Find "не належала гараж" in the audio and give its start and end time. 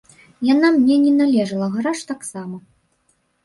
1.03-2.05